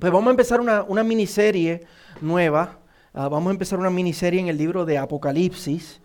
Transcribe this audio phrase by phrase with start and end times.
[0.00, 1.82] Pues vamos a empezar una, miniserie
[2.22, 2.78] nueva.
[3.12, 6.00] Ah, vamos a empezar una miniserie en el libro de Apocalipsis.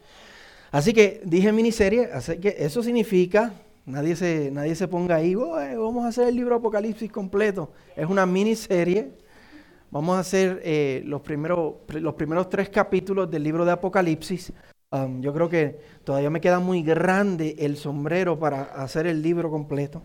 [0.69, 3.53] Así que dije miniserie, así que eso significa,
[3.85, 7.71] nadie se, nadie se ponga ahí, vamos a hacer el libro Apocalipsis completo.
[7.95, 9.13] Es una miniserie.
[9.91, 14.51] Vamos a hacer eh, los, primeros, los primeros tres capítulos del libro de Apocalipsis.
[14.91, 19.49] Um, yo creo que todavía me queda muy grande el sombrero para hacer el libro
[19.49, 20.01] completo.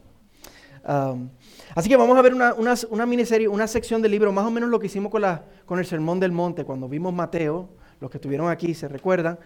[0.85, 4.79] Así que vamos a ver una, miniserie, una sección del libro, más o menos lo
[4.79, 7.69] que hicimos con, la, con el Sermón del Monte, cuando vimos Mateo,
[8.01, 9.39] los que estuvieron aquí se recuerdan,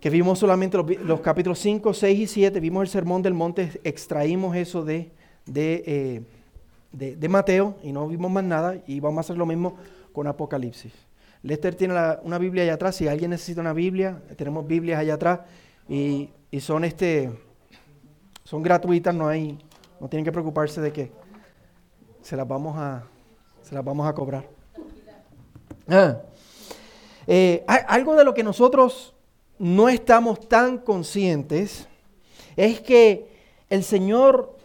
[0.00, 4.56] que vimos solamente los, capítulos 5, 6 y 7, vimos el Sermón del Monte, extraímos
[4.56, 5.12] eso de,
[5.46, 9.76] de, eh, de, Mateo y no vimos más nada y vamos a hacer lo mismo
[10.12, 10.92] con Apocalipsis.
[11.42, 15.40] Lester tiene una Biblia allá atrás, si alguien necesita una Biblia, tenemos Biblias allá atrás
[15.88, 17.30] y, y son, este,
[18.44, 19.58] son gratuitas, no hay
[20.00, 21.12] no tienen que preocuparse de que
[22.22, 23.04] se las vamos a,
[23.62, 24.48] se las vamos a cobrar.
[25.88, 26.16] Ah.
[27.26, 29.14] Eh, algo de lo que nosotros
[29.58, 31.86] no estamos tan conscientes
[32.56, 33.30] es que
[33.68, 34.56] el Señor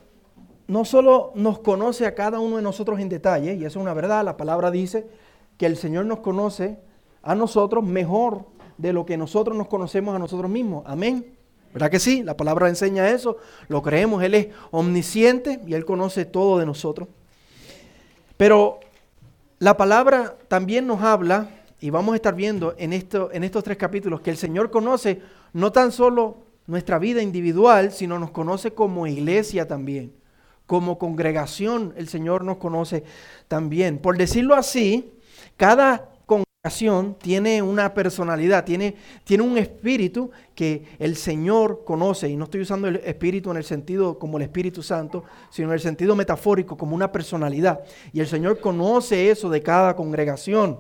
[0.67, 3.93] no solo nos conoce a cada uno de nosotros en detalle, y eso es una
[3.93, 5.07] verdad, la palabra dice
[5.57, 6.79] que el Señor nos conoce
[7.21, 8.45] a nosotros mejor
[8.77, 10.83] de lo que nosotros nos conocemos a nosotros mismos.
[10.85, 11.34] Amén.
[11.75, 12.23] ¿Verdad que sí?
[12.23, 13.35] La palabra enseña eso,
[13.67, 17.09] lo creemos, Él es omnisciente y Él conoce todo de nosotros.
[18.37, 18.79] Pero
[19.59, 21.49] la palabra también nos habla,
[21.81, 25.21] y vamos a estar viendo en, esto, en estos tres capítulos, que el Señor conoce
[25.51, 30.13] no tan solo nuestra vida individual, sino nos conoce como iglesia también.
[30.67, 33.03] Como congregación el Señor nos conoce
[33.49, 33.97] también.
[33.97, 35.11] Por decirlo así,
[35.57, 36.14] cada
[37.19, 42.27] tiene una personalidad, tiene, tiene un espíritu que el Señor conoce.
[42.27, 45.75] Y no estoy usando el espíritu en el sentido como el Espíritu Santo, sino en
[45.75, 47.81] el sentido metafórico como una personalidad.
[48.13, 50.79] Y el Señor conoce eso de cada congregación.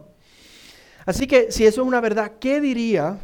[1.05, 3.19] Así que si eso es una verdad, ¿qué diría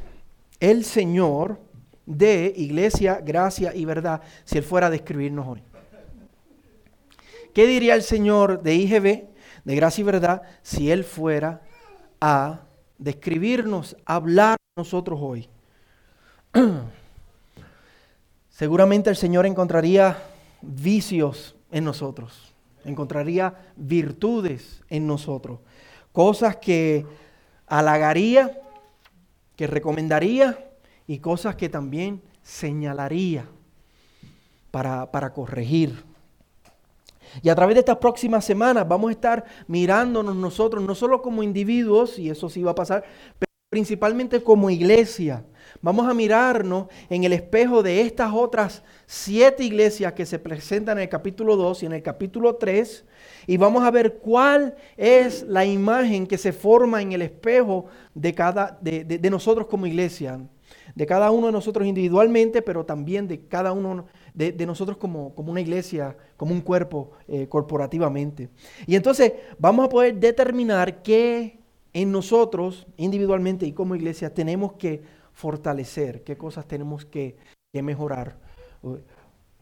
[0.59, 1.59] el Señor
[2.06, 5.64] de iglesia, gracia y verdad si Él fuera a describirnos hoy?
[7.56, 9.24] ¿Qué diría el Señor de IGB,
[9.66, 11.62] de gracia y verdad, si Él fuera
[12.22, 12.62] a
[12.98, 15.50] describirnos, hablar nosotros hoy.
[18.50, 20.18] Seguramente el Señor encontraría
[20.62, 22.54] vicios en nosotros,
[22.86, 25.59] encontraría virtudes en nosotros,
[26.12, 27.06] cosas que
[27.66, 28.62] halagaría,
[29.56, 30.72] que recomendaría
[31.08, 33.46] y cosas que también señalaría
[34.70, 36.10] para, para corregir.
[37.42, 41.44] Y a través de estas próximas semanas vamos a estar mirándonos nosotros, no solo como
[41.44, 43.03] individuos, y eso sí va a pasar,
[43.40, 45.46] pero principalmente como iglesia.
[45.81, 51.03] Vamos a mirarnos en el espejo de estas otras siete iglesias que se presentan en
[51.03, 53.06] el capítulo 2 y en el capítulo 3
[53.47, 58.34] y vamos a ver cuál es la imagen que se forma en el espejo de,
[58.34, 60.40] cada, de, nosotros como iglesia,
[60.96, 65.52] de cada uno de nosotros individualmente, pero también de cada uno de, nosotros como, como,
[65.52, 68.50] una iglesia, como un cuerpo eh, corporativamente.
[68.85, 71.59] Y entonces vamos a poder determinar qué
[71.94, 75.02] en nosotros individualmente y como iglesia tenemos que
[75.34, 77.35] fortalecer, qué cosas tenemos que,
[77.73, 78.38] mejorar.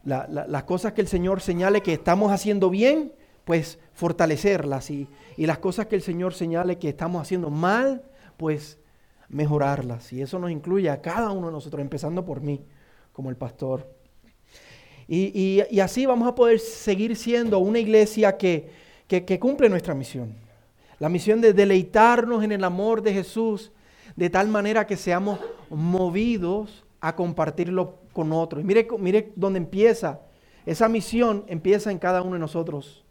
[0.04, 3.12] las cosas que el Señor señale que estamos haciendo bien,
[3.44, 4.90] pues fortalecerlas.
[4.90, 8.02] Y, y las cosas que el Señor señale que estamos haciendo mal,
[8.36, 8.79] pues
[9.30, 10.12] mejorarlas.
[10.12, 12.60] Y eso nos incluye a cada uno de nosotros, empezando por mí,
[13.12, 13.88] como el pastor.
[15.08, 18.70] Y, así vamos a poder seguir siendo una iglesia que,
[19.40, 20.34] cumple nuestra misión.
[21.00, 23.72] La misión de deleitarnos en el amor de Jesús
[24.14, 28.62] de tal manera que seamos movidos a compartirlo con otros.
[28.62, 30.20] mire, mire dónde empieza.
[30.66, 33.04] Esa misión empieza en cada uno de nosotros.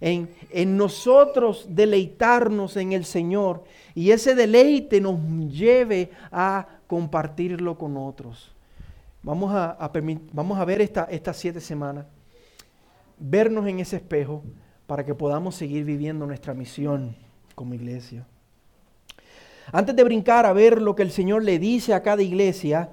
[0.00, 5.18] En, en, nosotros deleitarnos en el Señor y ese deleite nos
[5.50, 8.52] lleve a compartirlo con otros.
[9.22, 9.90] Vamos a,
[10.32, 12.06] vamos a ver esta, estas siete semanas,
[13.18, 14.42] vernos en ese espejo
[14.86, 17.16] para que podamos seguir viviendo nuestra misión
[17.54, 18.26] como iglesia.
[19.72, 22.90] Antes de brincar a ver lo que el Señor le dice a cada iglesia,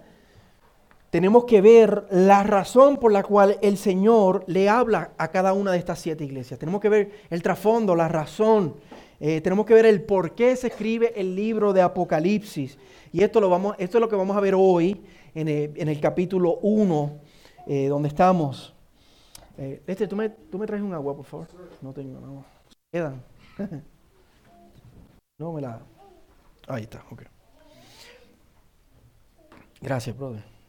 [1.11, 5.73] tenemos que ver la razón por la cual el Señor le habla a cada una
[5.73, 6.57] de estas siete iglesias.
[6.57, 8.77] Tenemos que ver el trasfondo, la razón.
[9.19, 12.79] Eh, tenemos que ver el por qué se escribe el libro de Apocalipsis.
[13.11, 15.03] Y esto, lo vamos, esto es lo que vamos a ver hoy
[15.35, 17.19] en el, capítulo 1,
[17.67, 18.73] eh, donde estamos.
[19.57, 21.47] Eh, este, ¿tú me, ¿tú me traes un agua, por favor?
[21.81, 22.45] No tengo, no.
[22.89, 23.21] Quedan.
[25.37, 25.81] no me la...
[26.69, 27.23] Ahí está, ok.
[29.81, 30.60] Gracias, brother.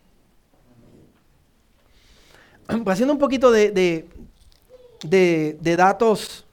[2.86, 6.44] Haciendo un poquito de, de, de, datos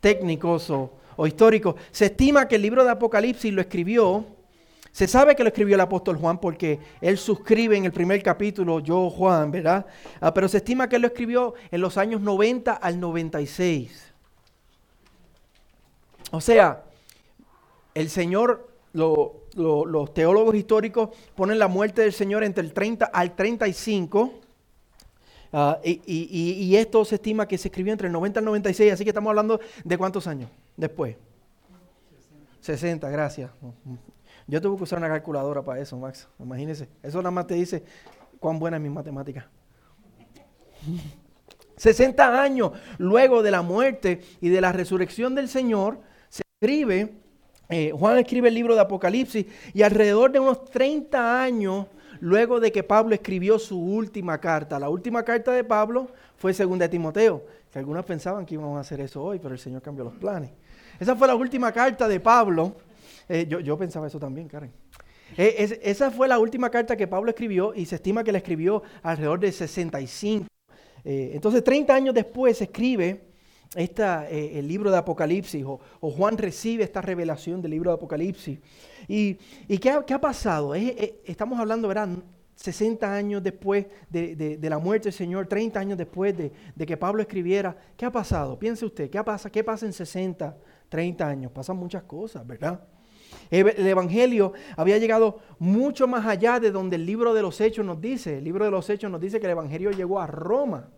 [0.00, 4.24] técnicos o, o históricos, se estima que el libro de Apocalipsis lo escribió,
[4.96, 8.80] se sabe que lo escribió el apóstol Juan porque él suscribe en el primer capítulo,
[8.80, 9.84] yo Juan, ¿verdad?
[10.20, 14.14] Ah, pero se estima que él lo escribió en los años 90 al 96.
[16.30, 16.82] O sea,
[17.92, 24.32] el Señor, los teólogos históricos ponen la muerte del Señor entre el 30 al 35.
[25.58, 29.04] Ah, y, y, esto se estima que se escribió entre el 90 al 96, así
[29.04, 31.16] que estamos hablando de cuántos años después.
[32.60, 33.50] 60, gracias.
[34.46, 36.28] Yo tuve que usar una calculadora para eso, Max.
[36.38, 36.90] Imagínense.
[37.02, 37.82] Eso nada más te dice
[38.38, 39.48] cuán buena es mi matemática.
[41.78, 47.14] 60 años luego de la muerte y de la resurrección del Señor, se escribe,
[47.70, 51.86] eh, Juan escribe el libro de Apocalipsis y alrededor de unos 30 años
[52.20, 54.78] luego de que Pablo escribió su última carta.
[54.78, 58.80] La última carta de Pablo fue segunda de Timoteo, que algunos pensaban que íbamos a
[58.80, 60.50] hacer eso hoy, pero el Señor cambió los planes.
[60.98, 62.74] Esa fue la última carta de Pablo
[63.28, 64.72] eh, yo, pensaba eso también, Karen.
[65.36, 68.82] Eh, esa fue la última carta que Pablo escribió y se estima que la escribió
[69.02, 70.46] alrededor de 65.
[71.04, 73.24] Eh, entonces, 30 años después se escribe
[73.74, 78.58] esta, el libro de Apocalipsis o, Juan recibe esta revelación del libro de Apocalipsis.
[79.08, 79.34] ¿Y,
[79.78, 80.74] qué, ha, pasado?
[80.74, 82.08] estamos hablando, ¿verdad?
[82.56, 86.50] 60 años después de, la muerte del Señor, 30 años después de,
[86.86, 87.76] que Pablo escribiera.
[87.96, 88.58] ¿Qué ha pasado?
[88.58, 90.56] Piense usted, ¿qué pasa, ¿qué pasa en 60,
[90.88, 91.52] 30 años?
[91.52, 92.80] Pasan muchas cosas, ¿verdad?
[93.50, 98.00] El Evangelio había llegado mucho más allá de donde el libro de los Hechos nos
[98.00, 98.38] dice.
[98.38, 100.88] El libro de los Hechos nos dice que el Evangelio llegó a Roma.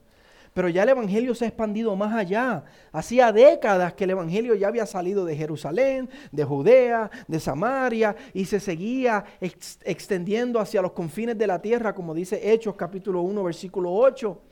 [0.59, 2.65] Pero ya el Evangelio se ha expandido más allá.
[2.91, 8.45] Hacía décadas que el Evangelio ya había salido de Jerusalén, de Judea, de Samaria y
[8.45, 13.95] se seguía extendiendo hacia los confines de la tierra, como dice Hechos capítulo 1, versículo
[13.95, 14.43] 8.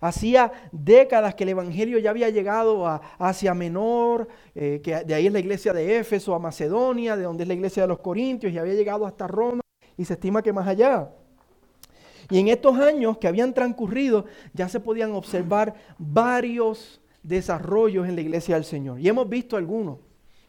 [0.00, 5.26] Hacía décadas que el Evangelio ya había llegado a Asia Menor, eh, que de ahí
[5.26, 8.52] es la iglesia de Éfeso, a Macedonia, de donde es la iglesia de los Corintios,
[8.52, 9.62] y había llegado hasta Roma,
[9.96, 11.10] y se estima que más allá.
[12.32, 14.24] Y en estos años que habían transcurrido,
[14.54, 18.98] ya se podían observar varios desarrollos en la iglesia del Señor.
[18.98, 19.98] Y hemos visto algunos,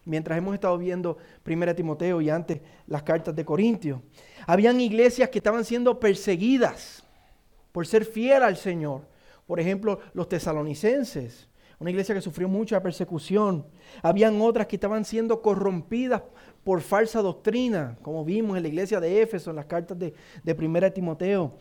[0.05, 3.99] mientras hemos estado viendo 1 Timoteo y antes las cartas de Corintios.
[4.47, 7.03] Habían iglesias que estaban siendo perseguidas
[7.73, 9.01] por ser fiel al Señor.
[9.45, 11.49] Por ejemplo, los tesalonicenses,
[11.83, 13.65] una iglesia que sufrió mucha persecución.
[14.01, 16.23] Habían otras que estaban siendo corrompidas
[16.63, 20.13] por falsa doctrina, como vimos en la iglesia de Éfeso, en las cartas de,
[20.43, 21.53] de Primera Timoteo.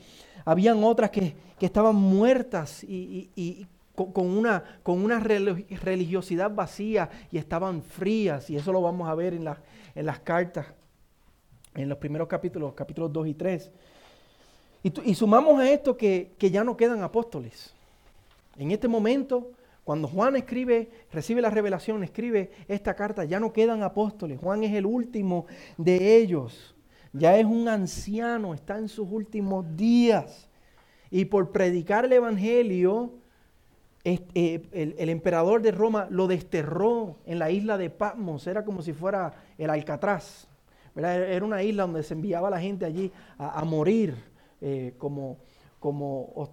[0.45, 8.49] Habían otras que, estaban muertas y, con, una, con una religiosidad vacía y estaban frías.
[8.49, 9.49] Y eso lo vamos a ver en,
[9.95, 10.67] en las cartas,
[11.75, 13.73] en los primeros capítulos, capítulos 2 y 3.
[14.83, 17.73] Y, sumamos a esto que, ya no quedan apóstoles.
[18.57, 19.53] En este momento,
[19.85, 24.39] cuando Juan escribe, recibe la revelación, escribe esta carta, ya no quedan apóstoles.
[24.39, 25.47] Juan es el último
[25.77, 26.77] de ellos.
[27.13, 30.49] Ya es un anciano, está en sus últimos días.
[31.11, 33.15] Y por predicar el Evangelio,
[34.05, 38.47] eh, el, emperador de Roma lo desterró en la isla de Patmos.
[38.47, 40.49] Era como si fuera el Alcatraz.
[40.95, 44.15] Era una isla donde se enviaba la gente allí a morir.
[44.65, 45.39] Eh, como,
[45.81, 46.49] como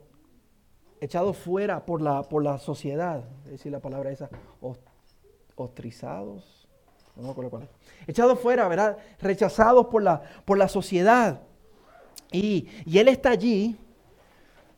[1.01, 4.29] echados fuera por la, por la sociedad, es decir, la palabra esa,
[5.55, 6.67] ostrizados,
[7.15, 7.35] no
[8.07, 8.97] Echados fuera, ¿verdad?
[9.19, 11.41] Rechazados por la, por la sociedad.
[12.31, 13.75] Y, él está allí,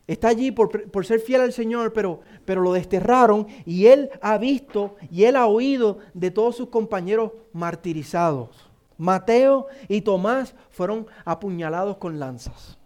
[0.07, 4.37] está allí por, por, ser fiel al Señor, pero, pero lo desterraron y él ha
[4.37, 8.71] visto y él ha oído de todos sus compañeros martirizados.
[8.97, 12.80] Mateo y Tomás fueron apuñalados con lanzas.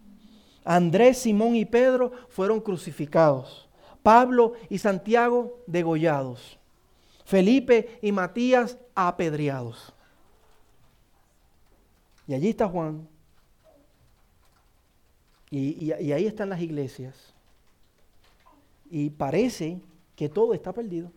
[0.66, 3.70] Andrés, Simón y Pedro fueron crucificados.
[4.02, 6.60] Pablo y Santiago degollados.
[7.24, 9.94] Felipe y Matías apedreados.
[12.28, 13.08] Y allí está Juan.
[15.52, 17.34] Y, ahí están las iglesias.
[18.90, 19.80] Y parece
[20.16, 21.12] que todo está perdido.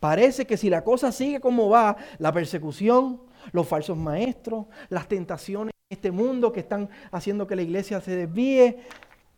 [0.00, 3.20] Parece que si la cosa sigue como va, la persecución,
[3.52, 8.78] los falsos maestros, las tentaciones este mundo que están haciendo que la iglesia se desvíe,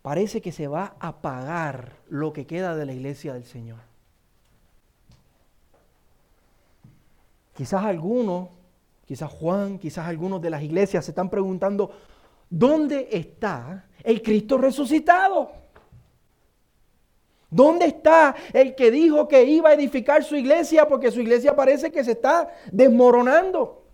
[0.03, 3.79] parece que se va a pagar lo que queda de la iglesia del Señor.
[7.57, 8.51] Quizás algunos,
[9.07, 11.91] quizás Juan, quizás algunos de las iglesias se están preguntando,
[12.51, 15.51] ¿dónde está el Cristo resucitado?
[17.51, 21.91] ¿Dónde está el que dijo que iba a edificar su iglesia porque su iglesia parece
[21.91, 23.85] que se está desmoronando?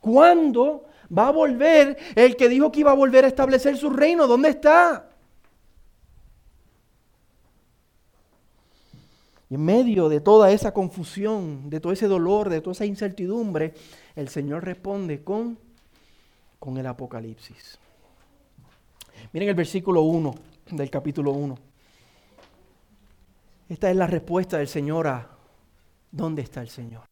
[0.00, 4.26] ¿Cuándo va a volver el que dijo que iba a volver a establecer su reino?
[4.26, 5.08] ¿Dónde está?
[9.50, 13.72] Y en medio de toda esa confusión, de todo ese dolor, de toda esa incertidumbre,
[14.14, 15.58] el Señor responde con,
[16.58, 17.78] con el Apocalipsis.
[19.32, 20.34] Miren el versículo 1
[20.72, 21.58] del capítulo 1.
[23.70, 25.30] Esta es la respuesta del Señor a
[26.10, 27.04] ¿dónde está el Señor?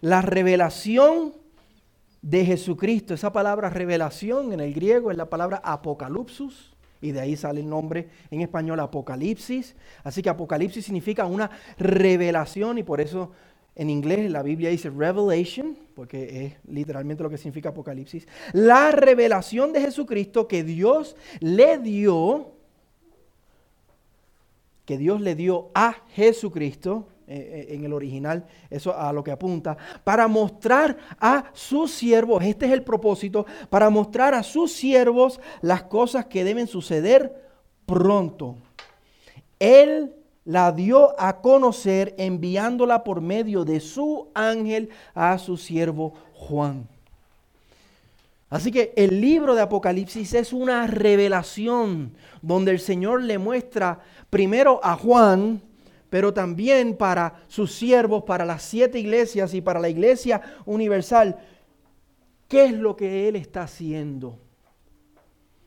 [0.00, 1.43] La revelación
[2.24, 7.36] de Jesucristo, esa palabra revelación en el griego es la palabra apocalipsis y de ahí
[7.36, 9.76] sale el nombre en español Apocalipsis.
[10.02, 13.32] Así que Apocalipsis significa una revelación y por eso
[13.76, 18.26] en inglés la Biblia dice revelation, porque es literalmente lo que significa Apocalipsis.
[18.54, 22.52] La revelación de Jesucristo que Dios le dio,
[24.86, 29.30] que Dios le dio a Jesucristo eh, eh, en el original, eso a lo que
[29.30, 35.40] apunta, para mostrar a sus siervos, este es el propósito, para mostrar a sus siervos
[35.62, 37.50] las cosas que deben suceder
[37.86, 38.56] pronto.
[39.58, 40.14] Él
[40.44, 46.86] la dio a conocer enviándola por medio de su ángel a su siervo Juan.
[48.50, 54.00] Así que el libro de Apocalipsis es una revelación donde el Señor le muestra
[54.30, 55.60] primero a Juan,
[56.14, 61.36] pero también para sus siervos, para las siete iglesias y para la iglesia universal,
[62.46, 64.38] qué es lo que Él está haciendo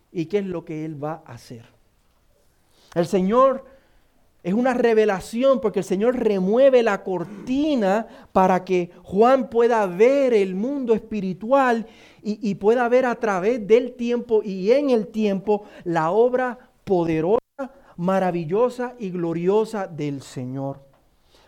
[0.10, 1.66] y qué es lo que Él va a hacer.
[2.96, 3.66] El Señor
[4.42, 10.56] es una revelación porque el Señor remueve la cortina para que Juan pueda ver el
[10.56, 11.88] mundo espiritual
[12.24, 17.38] y, y, pueda ver a través del tiempo y en el tiempo la obra poderosa
[17.98, 20.80] maravillosa y gloriosa del Señor.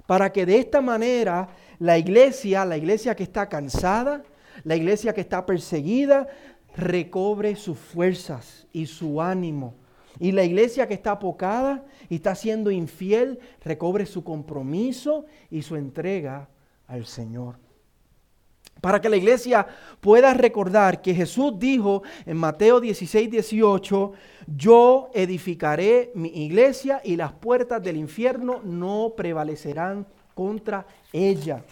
[0.06, 4.24] Para que de esta manera la iglesia, la iglesia que está cansada,
[4.64, 6.28] la iglesia que está perseguida,
[6.76, 9.76] recobre sus fuerzas y su ánimo.
[10.20, 15.76] Y la iglesia que está apocada y está siendo infiel, recobre su compromiso y su
[15.76, 16.50] entrega
[16.88, 17.69] al Señor
[18.82, 19.68] para que la iglesia
[20.00, 24.14] pueda recordar que Jesús dijo en Mateo 16, 18,
[24.48, 31.64] yo edificaré mi iglesia y las puertas del infierno no prevalecerán contra ella.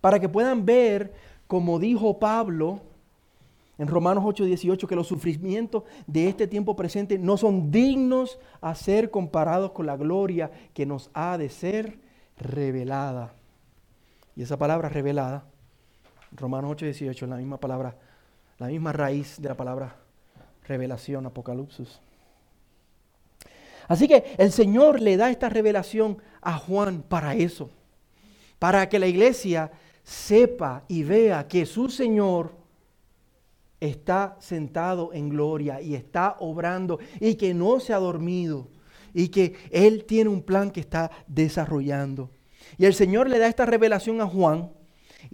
[0.00, 1.12] Para que puedan ver,
[1.46, 2.80] como dijo Pablo
[3.76, 8.74] en Romanos 8, 18, que los sufrimientos de este tiempo presente no son dignos a
[8.74, 11.98] ser comparados con la gloria que nos ha de ser
[12.38, 13.34] revelada.
[14.36, 15.44] Y esa palabra revelada
[16.34, 17.96] Romanos 8, 18, la misma palabra,
[18.58, 19.96] la misma raíz de la palabra
[20.66, 22.00] revelación, apocalipsis.
[23.86, 27.70] Así que el Señor le da esta revelación a Juan para eso,
[28.58, 29.70] para que la iglesia
[30.02, 32.52] sepa y vea que su Señor
[33.80, 38.68] está sentado en gloria y está obrando y que no se ha dormido
[39.12, 42.30] y que Él tiene un plan que está desarrollando.
[42.78, 44.70] Y el Señor le da esta revelación a Juan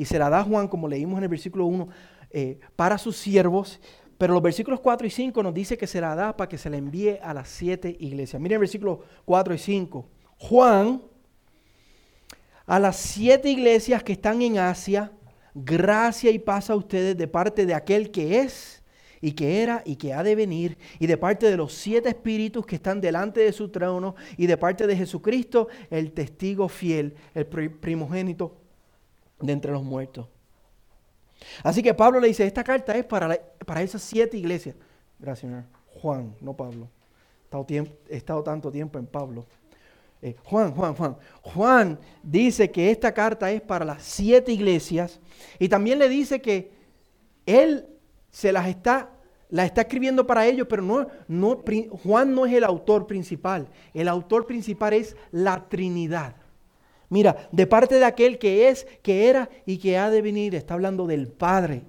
[0.01, 1.87] y se la da Juan, como leímos en el versículo 1,
[2.31, 3.79] eh, para sus siervos.
[4.17, 6.71] Pero los versículos 4 y 5 nos dice que se la da para que se
[6.71, 8.41] la envíe a las siete iglesias.
[8.41, 10.09] Miren el versículo 4 y 5.
[10.39, 11.03] Juan,
[12.65, 15.13] a las siete iglesias que están en Asia,
[15.55, 18.83] gracia y paz a ustedes de parte de aquel que es
[19.21, 22.65] y que era y que ha de venir, y de parte de los siete espíritus
[22.65, 27.45] que están delante de su trono, y de parte de Jesucristo, el testigo fiel, el
[27.45, 28.60] primogénito
[29.41, 30.27] de entre los muertos.
[31.63, 34.77] Así que Pablo le dice, esta carta es para, para esas siete iglesias.
[35.19, 35.65] Gracias, señor.
[36.01, 36.89] Juan, no Pablo.
[37.53, 39.45] He estado, tanto tiempo en Pablo.
[40.23, 41.17] Eh, Juan, Juan, Juan.
[41.43, 45.19] Juan dice que esta carta es para las siete iglesias
[45.59, 46.71] y también le dice que
[47.47, 47.87] él
[48.31, 49.11] se las está,
[49.49, 51.63] la está escribiendo para ellos, pero no, no,
[52.05, 53.69] Juan no es el autor principal.
[53.93, 56.37] El autor principal es la Trinidad.
[57.11, 60.75] Mira, de parte de aquel que es, que era y que ha de venir, está
[60.75, 61.83] hablando del Padre.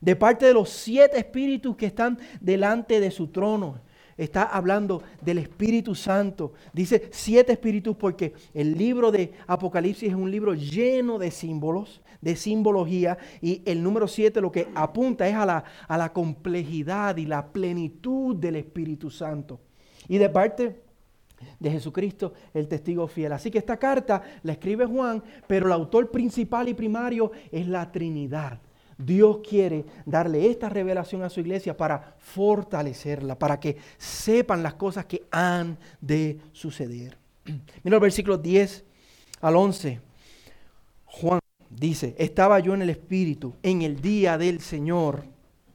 [0.00, 3.80] De parte de los siete espíritus que están delante de su trono.
[4.16, 6.52] Está hablando del Espíritu Santo.
[6.72, 12.36] Dice siete espíritus porque el libro de Apocalipsis es un libro lleno de símbolos, de
[12.36, 13.16] simbología.
[13.40, 17.52] Y el número siete lo que apunta es a la, a la complejidad y la
[17.52, 19.60] plenitud del Espíritu Santo.
[20.08, 20.82] Y de parte
[21.58, 23.32] de Jesucristo, el testigo fiel.
[23.32, 27.90] Así que esta carta la escribe Juan, pero el autor principal y primario es la
[27.90, 28.60] Trinidad.
[28.96, 35.06] Dios quiere darle esta revelación a su iglesia para fortalecerla, para que sepan las cosas
[35.06, 37.16] que han de suceder.
[37.82, 38.84] Mira el versículo 10
[39.40, 40.00] al 11.
[41.06, 45.24] Juan dice, estaba yo en el Espíritu en el día del Señor,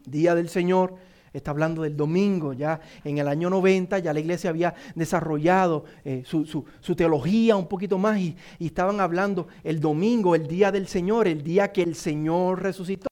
[0.06, 0.96] día del Señor,
[1.34, 6.24] Está hablando del domingo, ya en el año 90 ya la iglesia había desarrollado eh,
[6.26, 11.28] su, teología un poquito más y, y estaban hablando el domingo, el día del Señor,
[11.28, 13.10] el día que el Señor resucitó.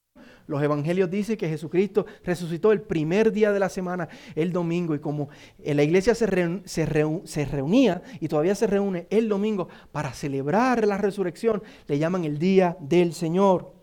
[0.47, 4.99] Los evangelios dicen que Jesucristo resucitó el primer día de la semana, el domingo, y
[4.99, 5.27] como
[5.61, 11.99] la iglesia se, reunía y todavía se reúne el domingo para celebrar la resurrección, le
[11.99, 13.73] llaman el día del Señor.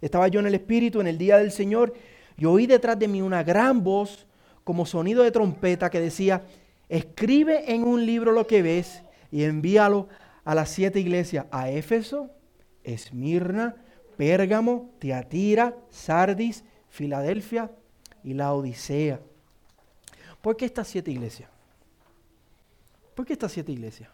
[0.00, 1.92] Estaba yo en el Espíritu en el día del Señor
[2.36, 4.26] y oí detrás de mí una gran voz
[4.64, 6.42] como sonido de trompeta que decía,
[6.88, 10.08] escribe en un libro lo que ves y envíalo
[10.44, 12.30] a las siete iglesias, a Éfeso,
[12.82, 13.76] Esmirna,
[14.16, 17.70] Pérgamo, Tiatira, Sardis, Filadelfia
[18.22, 19.20] y la Odisea.
[20.40, 21.50] ¿Por qué estas siete iglesias?
[23.14, 24.10] ¿Por qué estas siete iglesias?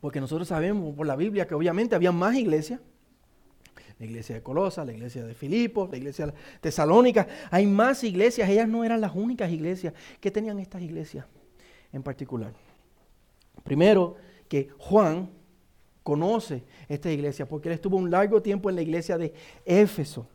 [0.00, 2.80] Porque nosotros sabemos por la Biblia que obviamente había más iglesias.
[4.02, 7.24] La iglesia de Colosa, la iglesia de Filipos, la iglesia de Tesalónica.
[7.52, 8.50] Hay más iglesias.
[8.50, 11.24] Ellas no eran las únicas iglesias que tenían estas iglesias
[11.92, 12.52] en particular.
[13.62, 14.16] Primero,
[14.48, 15.30] que Juan
[16.02, 20.26] conoce esta iglesia, porque él estuvo un largo tiempo en la iglesia de Éfeso.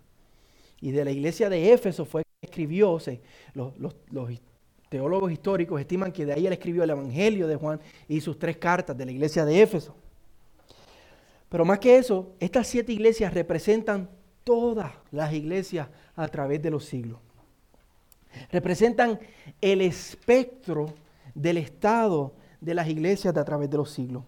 [0.79, 2.97] Y de la iglesia de Éfeso fue que escribió,
[3.53, 3.95] los,
[4.87, 8.55] teólogos históricos estiman que de ahí él escribió el Evangelio de Juan y sus tres
[8.55, 9.93] cartas de la iglesia de Éfeso.
[11.49, 14.09] Pero más que eso, estas siete iglesias representan
[14.43, 17.19] todas las iglesias a través de los siglos.
[18.51, 19.19] Representan
[19.61, 20.93] el espectro
[21.33, 24.23] del estado de las iglesias a través de los siglos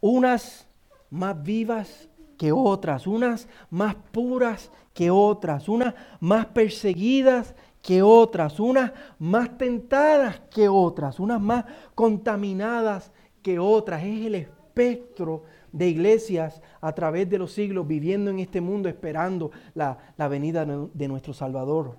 [0.00, 0.66] unas
[1.10, 8.92] más vivas que otras, unas más puras que otras, unas más perseguidas que otras, unas
[9.18, 13.10] más tentadas que otras, unas más contaminadas
[13.42, 14.02] que otras.
[14.02, 19.50] Es el espectro de iglesias a través de los siglos viviendo en este mundo esperando
[19.74, 21.96] la, la venida de nuestro Salvador.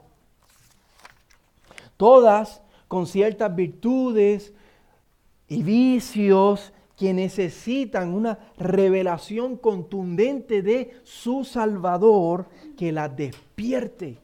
[1.97, 4.53] Todas con ciertas virtudes
[5.47, 14.17] y vicios que necesitan una revelación contundente de su Salvador que las despierte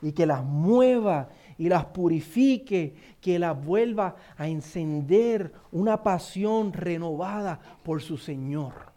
[0.00, 7.60] y que las mueva y las purifique, que las vuelva a encender una pasión renovada
[7.82, 8.91] por su Señor.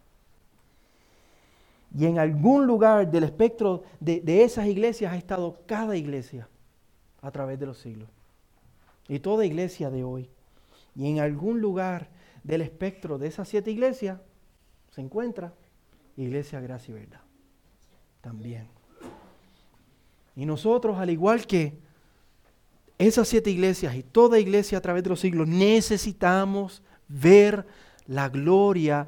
[1.97, 6.49] Y en algún lugar del espectro de, esas iglesias ha estado cada iglesia
[7.21, 8.09] a través de los siglos.
[9.07, 10.29] Y toda iglesia de hoy.
[10.95, 12.09] Y en algún lugar
[12.43, 14.19] del espectro de esas siete iglesias
[14.91, 15.53] se encuentra
[16.17, 17.21] Iglesia Gracia y Verdad.
[18.21, 18.67] También.
[20.35, 21.77] Y nosotros, al igual que
[22.97, 27.65] esas siete iglesias y toda iglesia a través de los siglos, necesitamos ver
[28.07, 29.07] la gloria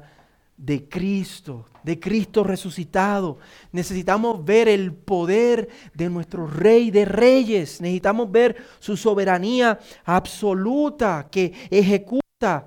[0.58, 3.38] de Cristo, de Cristo resucitado.
[3.72, 7.80] Necesitamos ver el poder de nuestro Rey de Reyes.
[7.80, 12.66] Necesitamos ver su soberanía absoluta que ejecuta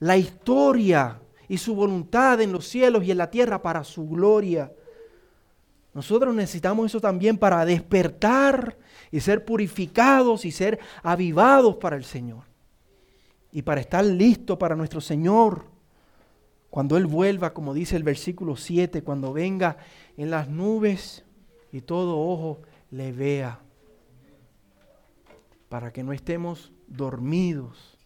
[0.00, 4.72] la historia y su voluntad en los cielos y en la tierra para su gloria.
[5.94, 8.76] Nosotros necesitamos eso también para despertar
[9.10, 12.44] y ser purificados y ser avivados para el Señor.
[13.52, 15.69] Y para estar listos para nuestro Señor.
[16.70, 19.76] Cuando Él vuelva, como dice el versículo 7, cuando venga
[20.16, 21.24] en las nubes
[21.72, 23.60] y todo ojo le vea.
[25.68, 27.98] Para que no estemos dormidos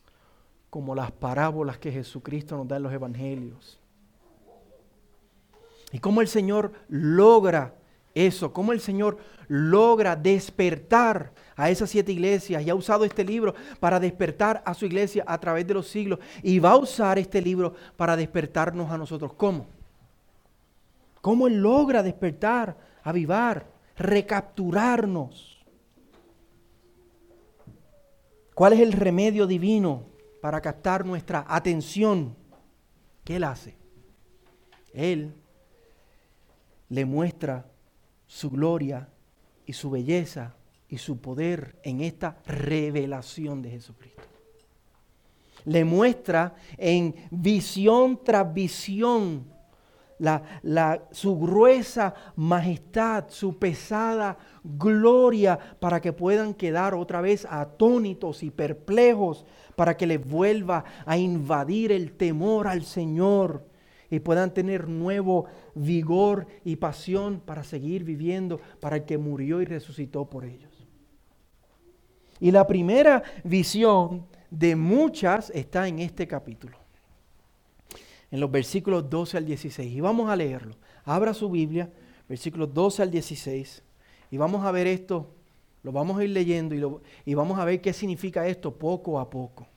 [0.70, 3.80] como las parábolas que Jesucristo nos da en los evangelios.
[5.92, 7.76] Y cómo el Señor logra
[8.14, 13.54] eso, cómo el Señor logra despertar a esas siete iglesias y ha usado este libro
[13.80, 17.40] para despertar a su iglesia a través de los siglos y va a usar este
[17.42, 19.32] libro para despertarnos a nosotros.
[19.34, 19.66] ¿Cómo?
[21.20, 25.64] ¿Cómo Él logra despertar, avivar, recapturarnos?
[28.54, 30.04] ¿Cuál es el remedio divino
[30.40, 32.36] para captar nuestra atención,
[33.24, 33.76] ¿qué Él hace?
[34.92, 35.34] Él
[36.88, 37.66] le muestra
[38.34, 39.06] su gloria
[39.64, 40.56] y su belleza
[40.88, 44.22] y su poder en esta revelación de Jesucristo.
[45.66, 49.44] Le muestra en visión tras visión
[50.18, 58.50] la, su gruesa majestad, su pesada gloria, para que puedan quedar otra vez atónitos y
[58.50, 63.73] perplejos, para que les vuelva a invadir el temor al Señor
[64.14, 69.64] y puedan tener nuevo vigor y pasión para seguir viviendo para el que murió y
[69.64, 70.72] resucitó por ellos.
[72.40, 76.84] Y la primera visión de muchas está en este capítulo
[78.34, 79.94] en los versículos 12 al 16.
[79.94, 80.74] Y vamos a leerlo.
[81.04, 81.88] Abra su Biblia,
[82.28, 83.80] versículos 12 al 16,
[84.32, 85.30] Y vamos a ver esto,
[85.84, 89.30] lo vamos a ir leyendo y, y vamos a ver qué significa esto poco a
[89.30, 89.68] poco.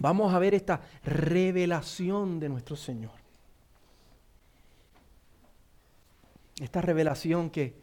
[0.00, 3.12] Vamos a ver esta revelación de nuestro Señor.
[6.60, 7.74] Esta revelación que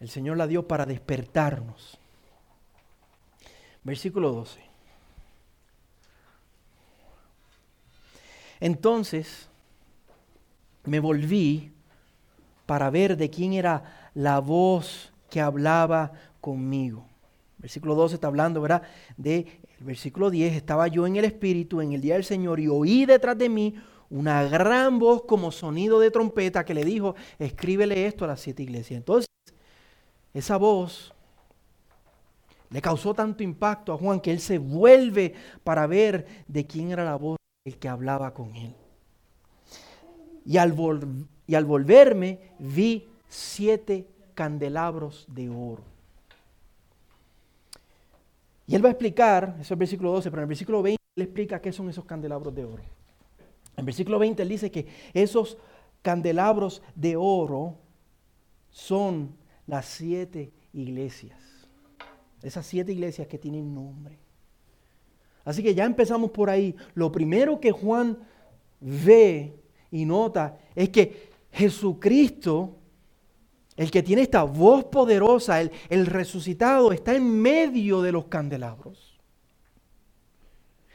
[0.00, 1.98] el Señor la dio para despertarnos.
[3.82, 4.60] Versículo 12.
[8.60, 9.48] Entonces
[10.84, 11.72] me volví
[12.66, 17.06] para ver de quién era la voz que hablaba conmigo.
[17.64, 18.82] Versículo 12 está hablando, ¿verdad?
[19.16, 19.46] De
[19.78, 23.06] el versículo 10, estaba yo en el Espíritu en el día del Señor y oí
[23.06, 23.74] detrás de mí
[24.10, 28.62] una gran voz como sonido de trompeta que le dijo, escríbele esto a las siete
[28.62, 28.98] iglesias.
[28.98, 29.28] Entonces,
[30.34, 31.14] esa voz
[32.68, 37.02] le causó tanto impacto a Juan que él se vuelve para ver de quién era
[37.02, 38.74] la voz el que hablaba con él.
[40.44, 40.74] Y al,
[41.46, 45.93] y al volverme vi siete candelabros de oro.
[48.66, 51.00] Y él va a explicar, eso es el versículo 12, pero en el versículo 20
[51.16, 52.82] él explica qué son esos candelabros de oro.
[53.76, 55.58] En versículo 20 él dice que esos
[56.02, 57.76] candelabros de oro
[58.70, 61.38] son las siete iglesias.
[62.42, 64.18] Esas siete iglesias que tienen nombre.
[65.44, 66.74] Así que ya empezamos por ahí.
[66.94, 68.18] Lo primero que Juan
[68.80, 69.54] ve
[69.90, 72.76] y nota es que Jesucristo,
[73.76, 79.18] el que tiene esta voz poderosa, el, resucitado, está en medio de los candelabros.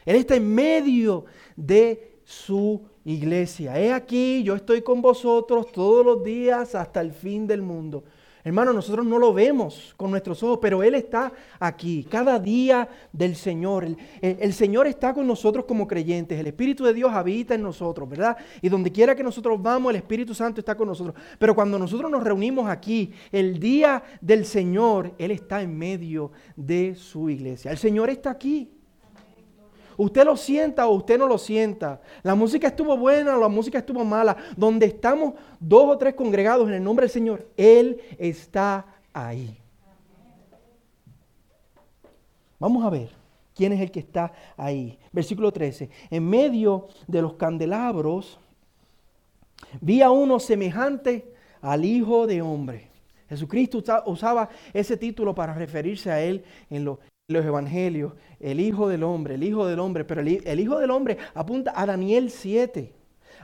[0.04, 3.78] Él está en medio de su iglesia.
[3.78, 8.04] He aquí, yo estoy con vosotros todos los días hasta el fin del mundo.
[8.42, 13.36] Hermano, nosotros no lo vemos con nuestros ojos, pero Él está aquí, cada día del
[13.36, 13.86] Señor.
[14.20, 16.38] El, Señor está con nosotros como creyentes.
[16.38, 18.36] El Espíritu de Dios habita en nosotros, ¿verdad?
[18.62, 21.14] Y donde quiera que nosotros vamos, el Espíritu Santo está con nosotros.
[21.38, 26.94] Pero cuando nosotros nos reunimos aquí, el día del Señor, Él está en medio de
[26.94, 27.70] su iglesia.
[27.70, 28.79] El Señor está aquí.
[30.00, 32.00] Usted lo sienta o usted no lo sienta.
[32.22, 34.34] La música estuvo buena o la música estuvo mala.
[34.56, 39.58] Donde estamos dos o tres congregados en el nombre del Señor, Él está ahí.
[42.58, 43.10] Vamos a ver
[43.54, 44.98] quién es el que está ahí.
[45.12, 45.90] Versículo 13.
[46.08, 48.40] En medio de los candelabros
[49.82, 52.88] vi a uno semejante al Hijo de Hombre.
[53.28, 59.02] Jesucristo usaba ese título para referirse a Él en, lo, los evangelios, el Hijo del
[59.04, 62.92] Hombre, el Hijo del Hombre, pero el, Hijo del Hombre apunta a Daniel 7,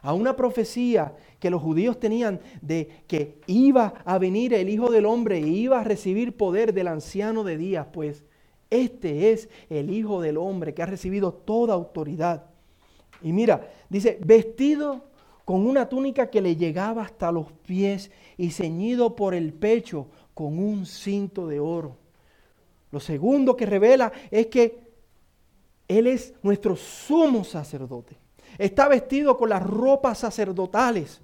[0.02, 5.06] a una profecía que los judíos tenían de que iba a venir el Hijo del
[5.06, 8.24] Hombre y iba a recibir poder del anciano de días, pues
[8.70, 12.46] este es el Hijo del Hombre que ha recibido toda autoridad.
[13.22, 15.04] Y mira, dice, vestido
[15.44, 20.58] con una túnica que le llegaba hasta los pies y ceñido por el pecho con
[20.58, 21.96] un cinto de oro.
[22.90, 24.78] Lo segundo que revela es que
[25.88, 28.16] Él es nuestro sumo sacerdote.
[28.58, 31.20] Está vestido con las ropas sacerdotales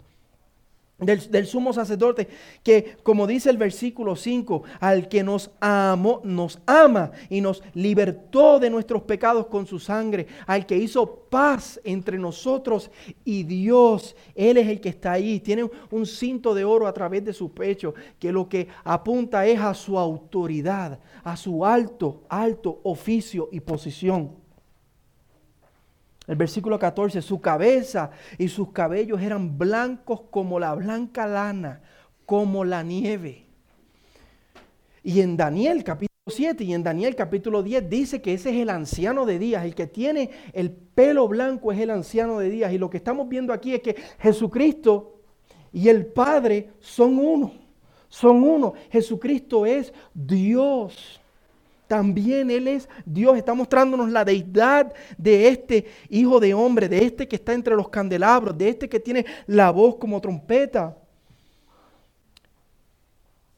[1.05, 2.29] del, sumo sacerdote,
[2.63, 8.59] que como dice el versículo 5, al que nos amó, nos ama y nos libertó
[8.59, 12.91] de nuestros pecados con su sangre, al que hizo paz entre nosotros
[13.25, 17.25] y Dios, Él es el que está ahí, tiene un cinto de oro a través
[17.25, 22.81] de su pecho, que lo que apunta es a su autoridad, a su alto, alto
[22.85, 24.42] oficio y posición.
[26.27, 31.83] El versículo 14, su cabeza y sus cabellos eran blancos como la blanca lana,
[32.27, 33.47] como la nieve.
[35.03, 38.71] Y en Daniel capítulo 7 y en Daniel capítulo 10 dice que ese es el
[38.71, 42.73] anciano de días, el que tiene el pelo blanco es el anciano de días.
[42.73, 45.19] Y lo que estamos viendo aquí es que Jesucristo
[45.73, 47.53] y el Padre son uno,
[48.09, 48.75] son uno.
[48.91, 51.22] Jesucristo es Dios.
[51.93, 57.29] También Él es Dios, está mostrándonos la deidad de este Hijo de Hombre, de este
[57.29, 60.97] que está entre los candelabros, de este que tiene la voz como trompeta.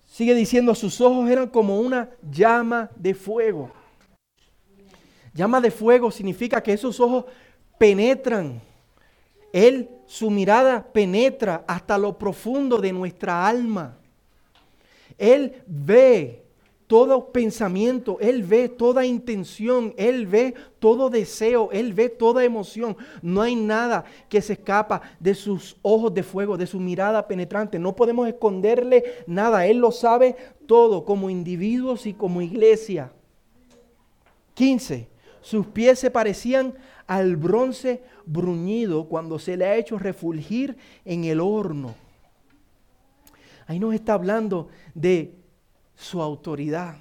[0.04, 3.70] Sigue diciendo, sus ojos eran como una llama de fuego.
[5.32, 7.26] Llama de fuego significa que esos ojos
[7.78, 8.60] penetran.
[9.52, 13.96] Él, su mirada penetra hasta lo profundo de nuestra alma.
[15.18, 16.43] Él ve
[16.86, 22.96] todo pensamiento, Él ve toda intención, Él ve todo deseo, Él ve toda emoción.
[23.22, 27.78] No hay nada que se escapa de sus ojos de fuego, de su mirada penetrante.
[27.78, 29.66] No podemos esconderle nada.
[29.66, 33.12] Él lo sabe todo como individuos y como iglesia.
[34.54, 35.08] 15.
[35.40, 36.74] Sus pies se parecían
[37.06, 41.94] al bronce bruñido cuando se le ha hecho refulgir en el horno.
[43.66, 45.43] Ahí nos está hablando de
[45.96, 46.96] su autoridad,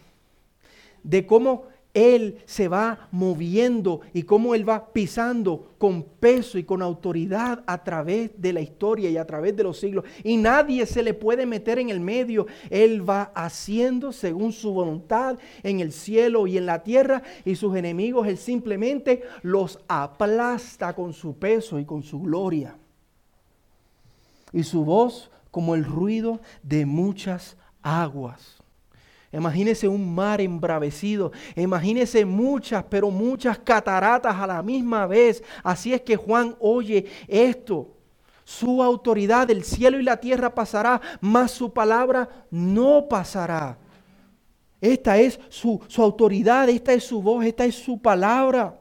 [1.04, 6.82] de cómo Él se va moviendo y cómo Él va pisando con peso y con
[6.82, 10.06] autoridad a través de la historia y a través de los siglos.
[10.24, 12.48] Y nadie se le puede meter en el medio.
[12.70, 17.76] Él va haciendo según su voluntad en el cielo y en la tierra y sus
[17.76, 22.76] enemigos Él simplemente los aplasta con su peso y con su gloria.
[24.52, 28.63] Y su voz como el ruido de muchas aguas.
[29.34, 31.32] Imagínese un mar embravecido.
[31.56, 35.44] Imagínese muchas, pero muchas cataratas a la misma vez.
[35.64, 37.98] Así es que Juan oye esto.
[38.44, 43.78] Su autoridad del cielo y la tierra pasará, mas su palabra no pasará.
[44.80, 48.80] Esta es su, su autoridad, esta es su voz, esta es su palabra.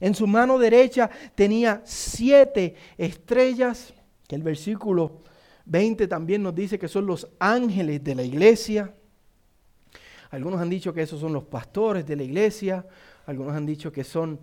[0.00, 3.94] En su mano derecha tenía siete estrellas,
[4.26, 5.22] que el versículo
[5.64, 8.92] 20 también nos dice que son los ángeles de la iglesia.
[10.30, 12.84] Algunos han dicho que esos son los pastores de la iglesia,
[13.26, 14.38] algunos han dicho que son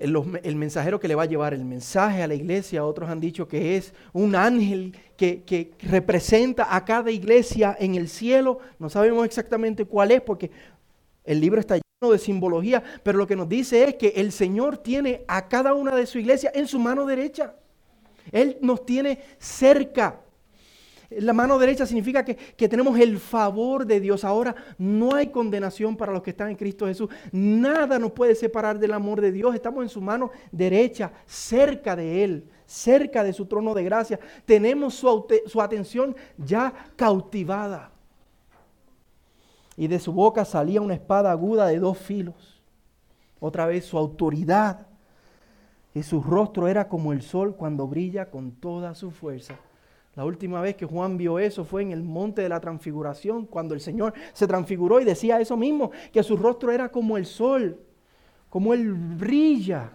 [0.00, 3.46] el, mensajero que le va a llevar el mensaje a la iglesia, otros han dicho
[3.46, 8.60] que es un ángel que, representa a cada iglesia en el cielo.
[8.78, 10.50] No sabemos exactamente cuál es porque
[11.24, 14.78] el libro está lleno de simbología, pero lo que nos dice es que el Señor
[14.78, 17.54] tiene a cada una de su iglesia en su mano derecha.
[18.32, 20.20] Él nos tiene cerca.
[21.10, 24.22] La mano derecha significa que, tenemos el favor de Dios.
[24.22, 27.10] Ahora no hay condenación para los que están en Cristo Jesús.
[27.32, 29.52] Nada nos puede separar del amor de Dios.
[29.54, 34.20] Estamos en su mano derecha, cerca de Él, cerca de su trono de gracia.
[34.44, 37.90] Tenemos su, su atención ya cautivada.
[39.76, 42.62] Y de su boca salía una espada aguda de dos filos.
[43.40, 44.86] Otra vez su autoridad.
[45.92, 49.58] Y su rostro era como el sol cuando brilla con toda su fuerza.
[50.16, 53.74] La última vez que Juan vio eso fue en el monte de la transfiguración, cuando
[53.74, 57.80] el Señor se transfiguró y decía eso mismo, que su rostro era como el sol,
[58.48, 59.92] como él brilla.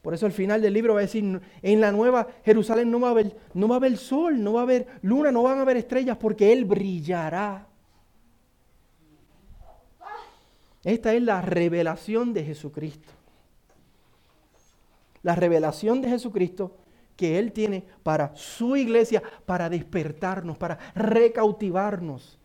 [0.00, 3.08] Por eso al final del libro va a decir, en la nueva Jerusalén no va
[3.08, 5.62] a haber, no va a haber sol, no va a haber luna, no van a
[5.62, 7.66] haber estrellas, porque Él brillará.
[10.82, 13.12] Esta es la revelación de Jesucristo.
[15.22, 16.78] La revelación de Jesucristo
[17.20, 22.38] que Él tiene para su iglesia, para despertarnos, para recautivarnos,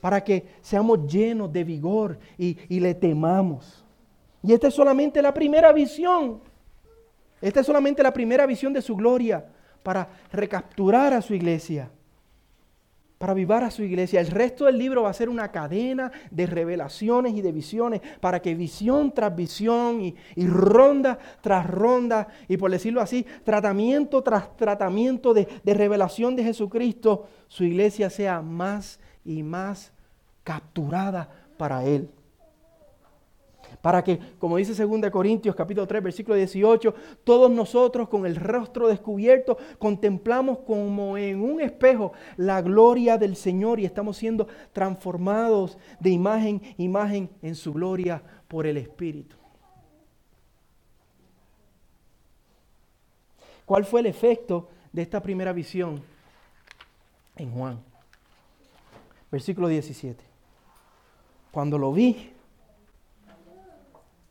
[0.00, 3.84] para que seamos llenos de vigor y, le temamos.
[4.42, 6.40] Y esta es solamente la primera visión.
[7.42, 9.44] Esta es solamente la primera visión de su gloria
[9.82, 11.90] para recapturar a su iglesia
[13.18, 14.20] para avivar a su iglesia.
[14.20, 18.40] El resto del libro va a ser una cadena de revelaciones y de visiones para
[18.40, 20.14] que visión tras visión y,
[20.46, 27.28] ronda tras ronda y por decirlo así, tratamiento tras tratamiento de, de revelación de Jesucristo,
[27.48, 29.92] su iglesia sea más y más
[30.44, 32.08] capturada para Él
[33.82, 38.88] para que, como dice 2 Corintios capítulo 3, versículo 18, todos nosotros con el rostro
[38.88, 46.10] descubierto contemplamos como en un espejo la gloria del Señor y estamos siendo transformados de
[46.10, 49.36] imagen imagen en su gloria por el Espíritu.
[53.64, 56.02] ¿Cuál fue el efecto de esta primera visión
[57.36, 57.82] en Juan?
[59.30, 60.24] Versículo 17.
[61.50, 62.32] Cuando lo vi,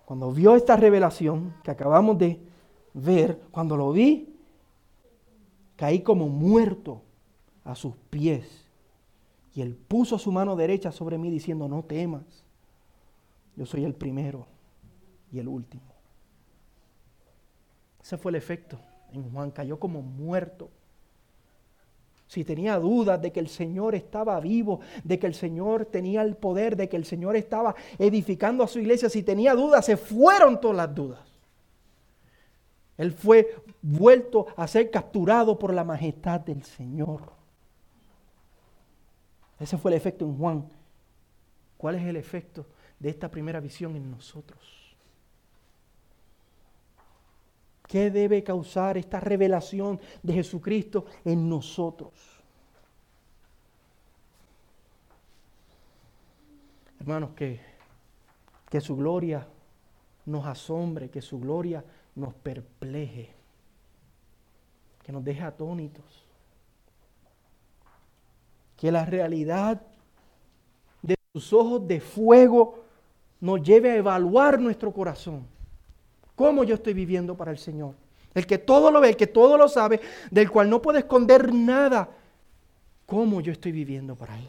[0.08, 2.40] cuando vio esta revelación que acabamos de
[2.94, 4.34] ver, cuando lo vi,
[5.76, 7.02] caí como muerto
[7.66, 8.48] a sus pies.
[9.54, 12.24] Y él puso su mano derecha sobre mí diciendo, no temas,
[13.58, 14.48] yo soy el primero
[15.30, 15.84] y el último.
[18.02, 18.80] Ese fue el efecto
[19.12, 20.70] en Juan, cayó como muerto
[22.28, 26.36] si tenía dudas de que el Señor estaba vivo, de que el Señor tenía el
[26.36, 30.60] poder, de que el Señor estaba edificando a su iglesia, si tenía dudas, se fueron
[30.60, 31.20] todas las dudas.
[32.98, 37.32] Él fue vuelto a ser capturado por la majestad del Señor.
[39.60, 40.70] Ese fue el efecto en Juan.
[41.78, 42.66] ¿Cuál es el efecto
[43.00, 44.77] de esta primera visión en nosotros?
[47.88, 52.12] ¿Qué debe causar esta revelación de Jesucristo en nosotros?
[57.00, 57.62] Hermanos, que,
[58.70, 59.48] que su gloria
[60.26, 61.84] nos asombre, que su gloria
[62.16, 63.34] nos perpleje,
[65.04, 66.26] que nos deje atónitos.
[68.76, 69.82] Que la realidad
[71.02, 72.84] de sus ojos de fuego
[73.40, 75.57] nos lleve a evaluar nuestro corazón
[76.38, 77.96] cómo yo estoy viviendo para el Señor.
[78.34, 81.52] El que todo lo ve, el que todo lo sabe, del cual no puede esconder
[81.52, 82.08] nada
[83.08, 84.48] cómo yo estoy viviendo para Él.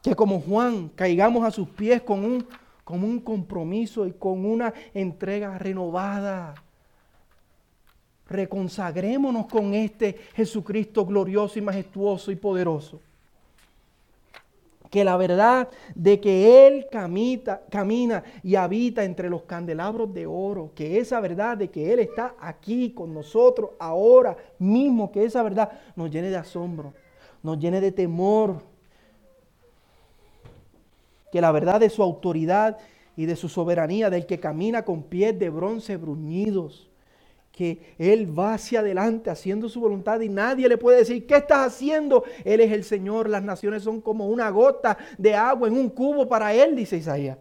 [0.00, 2.46] Que como Juan caigamos a sus pies con un,
[2.84, 6.54] con un compromiso y con una entrega renovada.
[8.28, 13.00] Reconsagrémonos con este Jesucristo glorioso y majestuoso y poderoso
[14.94, 20.70] que la verdad de que Él camita, camina y habita entre los candelabros de oro,
[20.72, 25.80] que esa verdad de que Él está aquí con nosotros ahora mismo, que esa verdad
[25.96, 26.94] nos llene de asombro,
[27.42, 28.62] nos llene de temor,
[31.32, 32.78] que la verdad de su autoridad
[33.16, 36.88] y de su soberanía, del que camina con pies de bronce bruñidos,
[37.54, 41.68] que Él va hacia adelante haciendo su voluntad y nadie le puede decir, ¿qué estás
[41.68, 42.24] haciendo?
[42.44, 46.28] Él es el Señor, las naciones son como una gota de agua en un cubo
[46.28, 47.38] para Él, dice Isaías.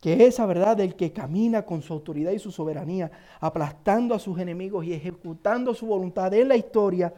[0.00, 4.40] Que esa verdad del que camina con su autoridad y su soberanía, aplastando a sus
[4.40, 7.14] enemigos y ejecutando su voluntad en la historia,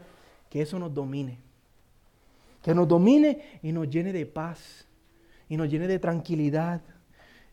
[0.51, 1.38] que eso nos domine.
[2.62, 4.87] Que nos domine y nos llene de paz
[5.48, 6.83] y nos llene de tranquilidad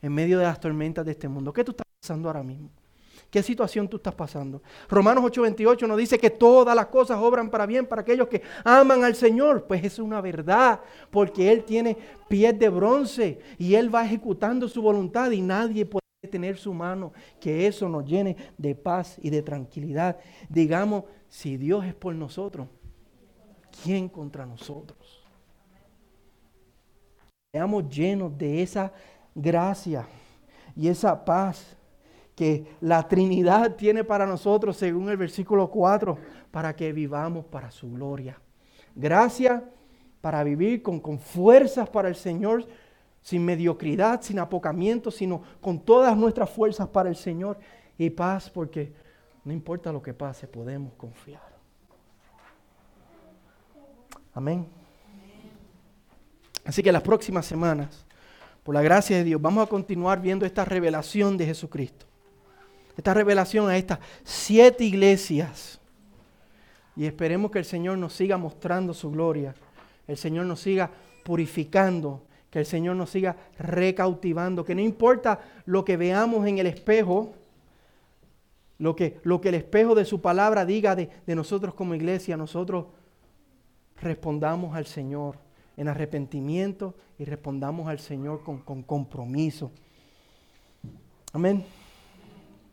[0.02, 1.54] en medio de las tormentas de este mundo.
[1.54, 2.69] ¿Qué tú estás pasando ahora mismo?
[3.36, 4.62] ¿Qué situación tú estás pasando?
[4.88, 9.04] Romanos 8:28 nos dice que todas las cosas obran para bien para aquellos que aman
[9.04, 9.65] al Señor.
[9.67, 10.80] Pues es una verdad,
[11.12, 11.98] porque Él tiene
[12.30, 17.12] pies de bronce y Él va ejecutando su voluntad y nadie puede tener su mano.
[17.38, 20.17] Que eso nos llene de paz y de tranquilidad.
[20.48, 22.69] Digamos, si Dios es por nosotros,
[23.84, 25.28] ¿quién contra nosotros?
[27.52, 28.93] Seamos llenos de esa
[29.36, 30.08] gracia
[30.74, 31.76] y esa paz
[32.36, 36.17] que la Trinidad tiene para nosotros, según el versículo 4,
[36.52, 38.39] para que vivamos para su gloria.
[38.93, 39.63] Gracia
[40.19, 42.65] para vivir con, con fuerzas para el Señor,
[43.21, 47.58] sin mediocridad, sin apocamiento, sino con todas nuestras fuerzas para el Señor.
[47.98, 48.91] Y paz porque
[49.45, 51.56] no importa lo que pase, podemos confiar.
[54.34, 54.67] Amén.
[56.65, 58.06] Así que las próximas semanas,
[58.63, 62.08] por la gracia de Dios, vamos a continuar viendo esta revelación de Jesucristo
[62.97, 65.79] esta revelación a estas siete iglesias.
[66.95, 69.53] Y esperemos que el Señor nos siga mostrando su gloria.
[70.08, 70.89] El Señor nos siga
[71.23, 72.23] purificando.
[72.49, 74.63] Que el Señor nos siga recautivando.
[74.63, 77.34] Que no importa lo que veamos en el espejo,
[78.77, 82.86] lo que, lo que el espejo de su palabra diga de, nosotros como iglesia, nosotros
[84.01, 85.38] respondamos al Señor
[85.75, 89.71] en arrepentimiento y respondamos al Señor con, con compromiso.
[91.34, 91.65] Amén.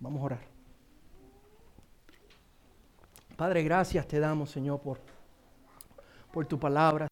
[0.03, 0.41] Vamos a orar.
[3.37, 4.99] Padre, gracias te damos, Señor, por,
[6.33, 7.12] por tu palabra.